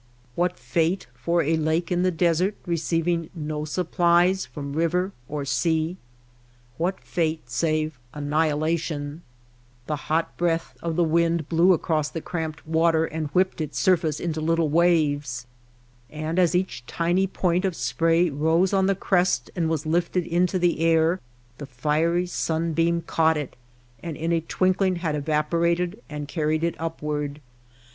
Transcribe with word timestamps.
What 0.33 0.57
fate 0.57 1.05
for 1.13 1.43
a 1.43 1.57
lake 1.57 1.91
in 1.91 2.01
the 2.01 2.09
desert 2.09 2.55
receiving 2.65 3.29
no 3.35 3.65
supplies 3.65 4.47
from 4.47 4.73
river 4.73 5.11
or 5.29 5.45
sea— 5.45 5.95
what 6.79 6.99
fate 7.01 7.51
save 7.51 7.99
THE 8.11 8.19
BOTTOM 8.19 8.23
OF 8.25 8.29
THE 8.31 8.31
BOWL 8.31 8.39
51 8.43 8.43
annihilation? 8.49 9.21
The 9.85 9.95
hot 9.97 10.35
breath 10.37 10.75
of 10.81 10.95
the 10.95 11.03
wind 11.03 11.47
blew 11.47 11.73
across 11.73 12.09
the 12.09 12.19
cramped 12.19 12.65
water 12.65 13.05
and 13.05 13.27
whipped 13.27 13.61
its 13.61 13.77
sur 13.77 13.95
face 13.95 14.19
into 14.19 14.41
little 14.41 14.69
waves; 14.69 15.45
and 16.09 16.39
as 16.39 16.55
each 16.55 16.83
tiny 16.87 17.27
point 17.27 17.63
of 17.63 17.75
spray 17.75 18.31
rose 18.31 18.73
on 18.73 18.87
the 18.87 18.95
crest 18.95 19.51
and 19.55 19.69
was 19.69 19.85
lifted 19.85 20.25
into 20.25 20.57
the 20.57 20.79
air 20.79 21.19
the 21.59 21.67
fiery 21.67 22.25
sunbeam 22.25 23.03
caught 23.03 23.37
it^ 23.37 23.51
and 24.01 24.17
in 24.17 24.31
a 24.31 24.41
twinkling 24.41 24.95
had 24.95 25.13
evaporated 25.13 26.01
and 26.09 26.27
carried 26.27 26.63
it 26.63 26.73
up 26.79 27.03
ward. 27.03 27.39